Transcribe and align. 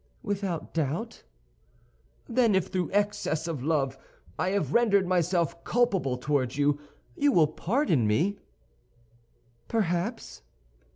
"Without 0.23 0.73
doubt." 0.73 1.21
"Then 2.27 2.55
if 2.55 2.69
through 2.69 2.89
excess 2.91 3.47
of 3.47 3.61
love 3.63 3.99
I 4.39 4.49
have 4.49 4.73
rendered 4.73 5.05
myself 5.05 5.63
culpable 5.63 6.17
toward 6.17 6.55
you, 6.55 6.79
you 7.15 7.31
will 7.31 7.45
pardon 7.45 8.07
me?" 8.07 8.39
"Perhaps." 9.67 10.41